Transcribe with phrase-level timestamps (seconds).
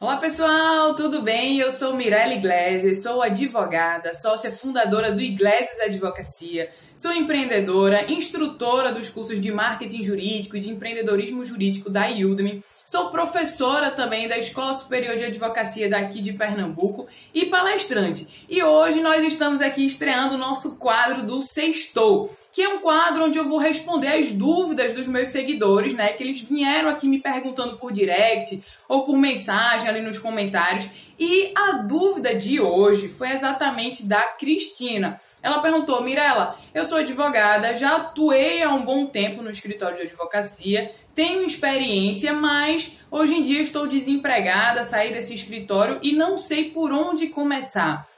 [0.00, 1.60] Olá pessoal, tudo bem?
[1.60, 9.08] Eu sou Mirella Iglesias, sou advogada, sócia fundadora do Iglesias Advocacia, sou empreendedora, instrutora dos
[9.08, 14.74] cursos de marketing jurídico e de empreendedorismo jurídico da Udemy, sou professora também da Escola
[14.74, 18.46] Superior de Advocacia daqui de Pernambuco e palestrante.
[18.48, 23.24] E hoje nós estamos aqui estreando o nosso quadro do Sextou que é um quadro
[23.24, 26.12] onde eu vou responder as dúvidas dos meus seguidores, né?
[26.12, 30.88] Que eles vieram aqui me perguntando por direct ou por mensagem ali nos comentários.
[31.18, 35.20] E a dúvida de hoje foi exatamente da Cristina.
[35.44, 40.04] Ela perguntou: Mirella, eu sou advogada, já atuei há um bom tempo no escritório de
[40.04, 46.70] advocacia, tenho experiência, mas hoje em dia estou desempregada, saí desse escritório e não sei
[46.70, 48.08] por onde começar.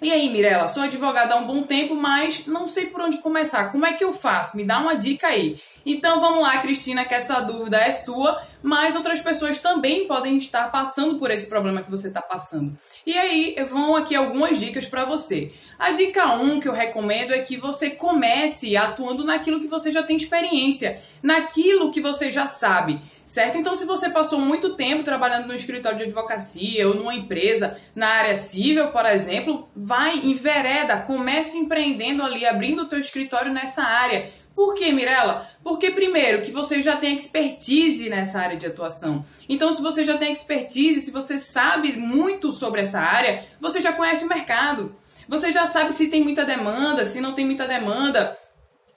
[0.00, 3.72] E aí, Mirella, sou advogada há um bom tempo, mas não sei por onde começar.
[3.72, 4.56] Como é que eu faço?
[4.56, 5.60] Me dá uma dica aí.
[5.84, 10.70] Então vamos lá, Cristina, que essa dúvida é sua, mas outras pessoas também podem estar
[10.70, 12.78] passando por esse problema que você está passando.
[13.04, 15.52] E aí vão aqui algumas dicas para você.
[15.78, 19.92] A dica 1 um que eu recomendo é que você comece atuando naquilo que você
[19.92, 23.58] já tem experiência, naquilo que você já sabe certo?
[23.58, 28.08] Então, se você passou muito tempo trabalhando no escritório de advocacia ou numa empresa na
[28.08, 34.30] área civil, por exemplo, vai, envereda, comece empreendendo ali, abrindo o teu escritório nessa área.
[34.56, 35.46] Por quê, Mirella?
[35.62, 39.24] Porque, primeiro, que você já tem expertise nessa área de atuação.
[39.46, 43.92] Então, se você já tem expertise, se você sabe muito sobre essa área, você já
[43.92, 44.96] conhece o mercado.
[45.28, 48.36] Você já sabe se tem muita demanda, se não tem muita demanda,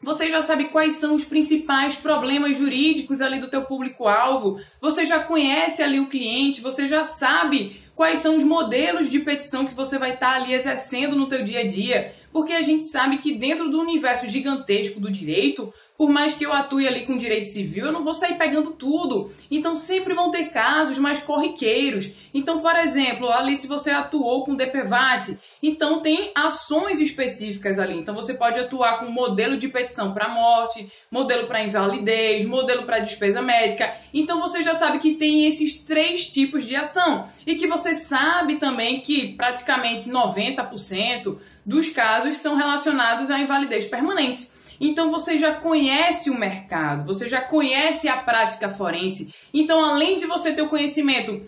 [0.01, 4.59] você já sabe quais são os principais problemas jurídicos ali do teu público-alvo.
[4.79, 9.67] Você já conhece ali o cliente, você já sabe quais são os modelos de petição
[9.67, 13.17] que você vai estar ali exercendo no teu dia a dia, porque a gente sabe
[13.17, 17.47] que dentro do universo gigantesco do direito, por mais que eu atue ali com direito
[17.47, 19.31] civil, eu não vou sair pegando tudo.
[19.51, 22.11] Então sempre vão ter casos mais corriqueiros.
[22.33, 27.95] Então, por exemplo, ali se você atuou com DPVAT, então tem ações específicas ali.
[27.97, 32.99] Então você pode atuar com modelo de petição para morte, modelo para invalidez, modelo para
[32.99, 33.93] despesa médica.
[34.13, 38.55] Então você já sabe que tem esses três tipos de ação e que você sabe
[38.55, 44.49] também que praticamente 90% dos casos são relacionados à invalidez permanente.
[44.79, 49.33] Então você já conhece o mercado, você já conhece a prática forense.
[49.53, 51.45] Então, além de você ter o conhecimento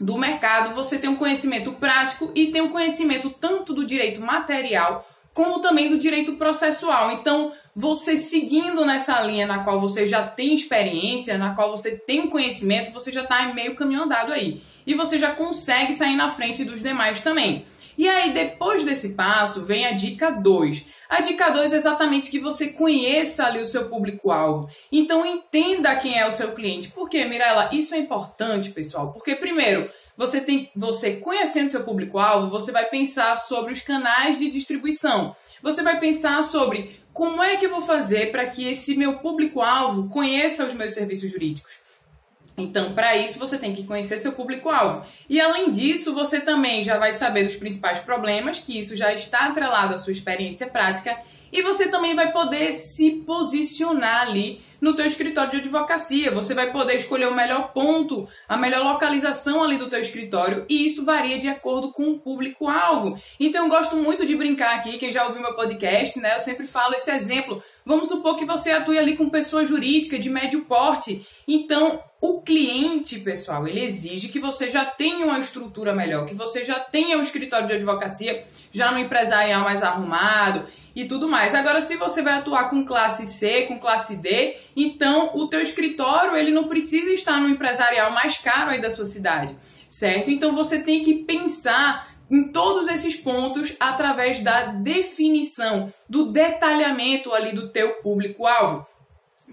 [0.00, 5.06] do mercado, você tem um conhecimento prático e tem um conhecimento tanto do direito material
[5.34, 7.10] como também do direito processual.
[7.10, 12.28] Então, você seguindo nessa linha na qual você já tem experiência, na qual você tem
[12.28, 14.62] conhecimento, você já está meio caminho andado aí.
[14.86, 17.64] E você já consegue sair na frente dos demais também.
[17.96, 20.84] E aí, depois desse passo, vem a dica 2.
[21.08, 24.68] A dica 2 é exatamente que você conheça ali o seu público-alvo.
[24.90, 26.88] Então, entenda quem é o seu cliente.
[26.88, 27.70] Por quê, Mirella?
[27.72, 29.12] Isso é importante, pessoal.
[29.12, 34.50] Porque, primeiro, você tem, você conhecendo seu público-alvo, você vai pensar sobre os canais de
[34.50, 35.34] distribuição.
[35.62, 40.08] Você vai pensar sobre como é que eu vou fazer para que esse meu público-alvo
[40.08, 41.83] conheça os meus serviços jurídicos.
[42.56, 45.04] Então, para isso, você tem que conhecer seu público-alvo.
[45.28, 49.46] E além disso, você também já vai saber dos principais problemas, que isso já está
[49.46, 51.18] atrelado à sua experiência prática,
[51.52, 56.30] e você também vai poder se posicionar ali no teu escritório de advocacia.
[56.30, 60.86] Você vai poder escolher o melhor ponto, a melhor localização ali do teu escritório, e
[60.86, 63.18] isso varia de acordo com o público-alvo.
[63.40, 66.34] Então eu gosto muito de brincar aqui, quem já ouviu meu podcast, né?
[66.34, 67.62] Eu sempre falo esse exemplo.
[67.84, 71.26] Vamos supor que você atue ali com pessoa jurídica de médio porte.
[71.48, 76.62] Então, o cliente, pessoal, ele exige que você já tenha uma estrutura melhor, que você
[76.62, 81.54] já tenha um escritório de advocacia já no empresarial mais arrumado e tudo mais.
[81.54, 86.36] Agora, se você vai atuar com classe C, com classe D, então o teu escritório
[86.36, 89.56] ele não precisa estar no empresarial mais caro aí da sua cidade,
[89.88, 90.30] certo?
[90.30, 97.52] Então você tem que pensar em todos esses pontos através da definição, do detalhamento ali
[97.52, 98.86] do teu público-alvo.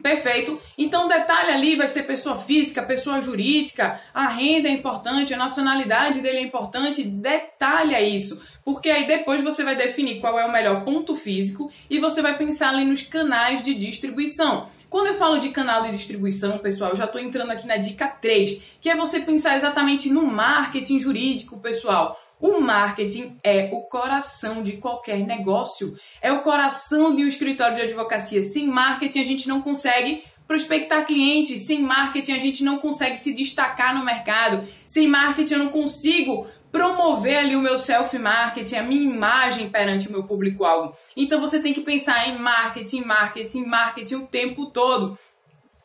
[0.02, 0.60] Perfeito.
[0.78, 6.22] Então, detalhe ali vai ser pessoa física, pessoa jurídica, a renda é importante, a nacionalidade
[6.22, 7.04] dele é importante.
[7.04, 12.00] Detalha isso, porque aí depois você vai definir qual é o melhor ponto físico e
[12.00, 14.70] você vai pensar ali nos canais de distribuição.
[14.92, 18.62] Quando eu falo de canal de distribuição, pessoal, já estou entrando aqui na dica 3,
[18.82, 22.20] que é você pensar exatamente no marketing jurídico, pessoal.
[22.42, 27.84] O marketing é o coração de qualquer negócio, é o coração de um escritório de
[27.84, 28.42] advocacia.
[28.42, 33.34] Sem marketing a gente não consegue prospectar clientes, sem marketing a gente não consegue se
[33.34, 39.04] destacar no mercado, sem marketing eu não consigo promover ali o meu self-marketing, a minha
[39.04, 40.96] imagem perante o meu público-alvo.
[41.16, 45.18] Então você tem que pensar em marketing, marketing, marketing o tempo todo.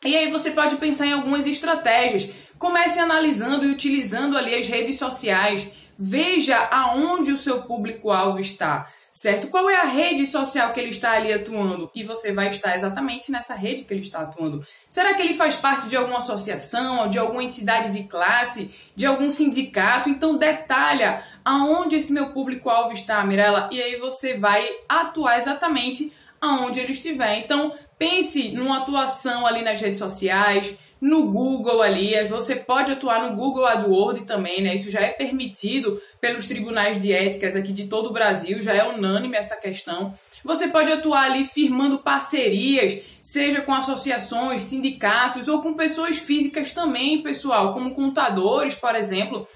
[0.03, 2.29] E aí você pode pensar em algumas estratégias.
[2.57, 5.69] Comece analisando e utilizando ali as redes sociais.
[5.97, 9.47] Veja aonde o seu público-alvo está certo?
[9.47, 11.89] Qual é a rede social que ele está ali atuando?
[11.95, 14.63] E você vai estar exatamente nessa rede que ele está atuando.
[14.87, 19.31] Será que ele faz parte de alguma associação, de alguma entidade de classe, de algum
[19.31, 20.07] sindicato?
[20.07, 26.79] Então detalha aonde esse meu público-alvo está, Mirella, e aí você vai atuar exatamente aonde
[26.79, 27.39] ele estiver.
[27.39, 33.35] Então pense numa atuação ali nas redes sociais, no Google ali, você pode atuar no
[33.35, 34.75] Google AdWords também, né?
[34.75, 38.83] Isso já é permitido pelos tribunais de éticas aqui de todo o Brasil, já é
[38.83, 40.13] unânime essa questão.
[40.43, 47.21] Você pode atuar ali firmando parcerias, seja com associações, sindicatos ou com pessoas físicas também,
[47.21, 49.47] pessoal, como contadores, por exemplo,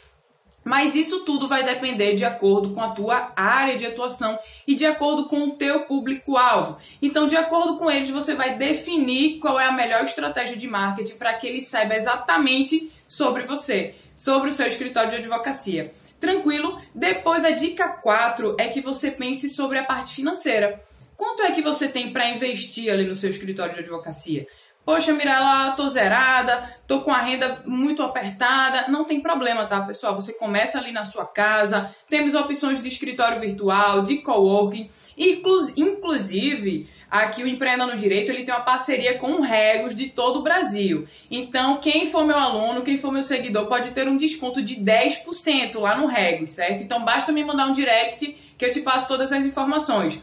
[0.63, 4.37] mas isso tudo vai depender de acordo com a tua área de atuação
[4.67, 6.77] e de acordo com o teu público-alvo.
[7.01, 11.15] Então, de acordo com eles, você vai definir qual é a melhor estratégia de marketing
[11.15, 15.93] para que ele saiba exatamente sobre você, sobre o seu escritório de advocacia.
[16.19, 16.79] Tranquilo?
[16.93, 20.83] Depois, a dica 4 é que você pense sobre a parte financeira.
[21.17, 24.47] Quanto é que você tem para investir ali no seu escritório de advocacia?
[24.83, 28.87] Poxa, Mirella, tô zerada, tô com a renda muito apertada.
[28.87, 30.15] Não tem problema, tá, pessoal?
[30.15, 31.93] Você começa ali na sua casa.
[32.09, 34.89] Temos opções de escritório virtual, de coworking.
[35.15, 40.39] Inclusive, aqui o Empreenda no Direito, ele tem uma parceria com o Regos de todo
[40.39, 41.07] o Brasil.
[41.29, 45.79] Então, quem for meu aluno, quem for meu seguidor, pode ter um desconto de 10%
[45.79, 46.81] lá no Regos, certo?
[46.81, 50.19] Então, basta me mandar um direct que eu te passo todas as informações.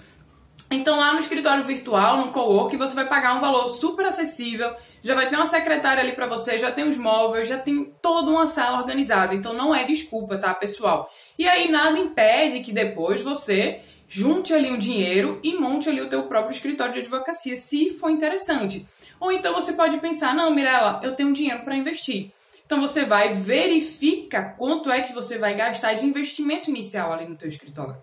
[0.71, 5.15] Então, lá no escritório virtual, no cowork, você vai pagar um valor super acessível, já
[5.15, 8.47] vai ter uma secretária ali para você, já tem os móveis, já tem toda uma
[8.47, 9.35] sala organizada.
[9.35, 11.11] Então, não é desculpa, tá, pessoal?
[11.39, 16.09] E aí, nada impede que depois você junte ali um dinheiro e monte ali o
[16.09, 18.87] teu próprio escritório de advocacia, se for interessante.
[19.21, 22.33] Ou então você pode pensar, não, Mirella, eu tenho dinheiro para investir.
[22.65, 27.37] Então você vai verifica quanto é que você vai gastar de investimento inicial ali no
[27.37, 27.97] teu escritório.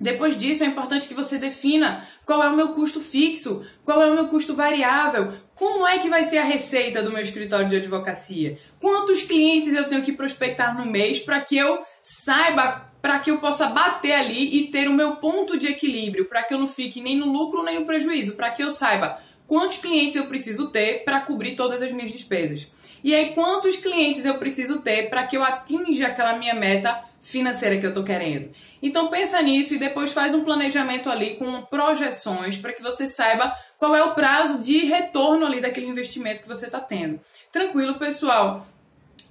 [0.00, 4.10] Depois disso, é importante que você defina qual é o meu custo fixo, qual é
[4.10, 7.76] o meu custo variável, como é que vai ser a receita do meu escritório de
[7.76, 13.30] advocacia, quantos clientes eu tenho que prospectar no mês para que eu saiba, para que
[13.30, 16.66] eu possa bater ali e ter o meu ponto de equilíbrio, para que eu não
[16.66, 20.70] fique nem no lucro nem no prejuízo, para que eu saiba quantos clientes eu preciso
[20.70, 22.68] ter para cobrir todas as minhas despesas.
[23.02, 27.78] E aí, quantos clientes eu preciso ter para que eu atinja aquela minha meta financeira
[27.78, 28.50] que eu estou querendo.
[28.82, 33.54] Então pensa nisso e depois faz um planejamento ali com projeções para que você saiba
[33.78, 37.20] qual é o prazo de retorno ali daquele investimento que você está tendo.
[37.52, 38.66] Tranquilo, pessoal?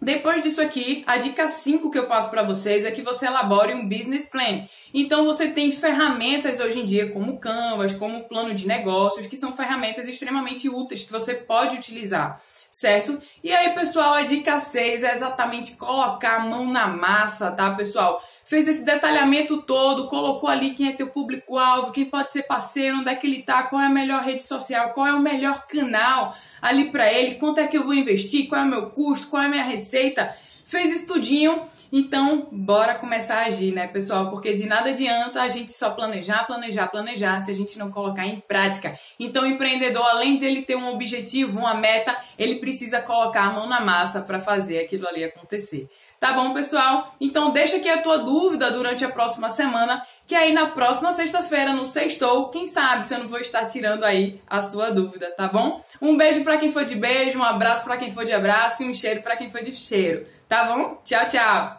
[0.01, 3.73] Depois disso aqui, a dica 5 que eu passo para vocês é que você elabore
[3.73, 4.65] um business plan.
[4.93, 9.53] Então você tem ferramentas hoje em dia como Canvas, como plano de negócios, que são
[9.53, 13.21] ferramentas extremamente úteis que você pode utilizar certo?
[13.43, 18.23] E aí, pessoal, a dica 6 é exatamente colocar a mão na massa, tá, pessoal?
[18.45, 23.09] Fez esse detalhamento todo, colocou ali quem é teu público-alvo, quem pode ser parceiro, onde
[23.09, 26.35] é que ele tá, qual é a melhor rede social, qual é o melhor canal
[26.61, 29.43] ali para ele, quanto é que eu vou investir, qual é o meu custo, qual
[29.43, 30.35] é a minha receita.
[30.65, 34.29] Fez estudinho então, bora começar a agir, né, pessoal?
[34.29, 38.27] Porque de nada adianta a gente só planejar, planejar, planejar se a gente não colocar
[38.27, 38.97] em prática.
[39.19, 43.67] Então, o empreendedor, além dele ter um objetivo, uma meta, ele precisa colocar a mão
[43.67, 45.89] na massa para fazer aquilo ali acontecer.
[46.19, 47.15] Tá bom, pessoal?
[47.19, 51.71] Então, deixa aqui a tua dúvida durante a próxima semana, que aí na próxima sexta-feira,
[51.71, 55.47] no Sextou, quem sabe se eu não vou estar tirando aí a sua dúvida, tá
[55.47, 55.81] bom?
[56.01, 58.89] Um beijo para quem for de beijo, um abraço para quem for de abraço e
[58.89, 60.25] um cheiro para quem for de cheiro.
[60.47, 60.99] Tá bom?
[61.05, 61.77] Tchau, tchau!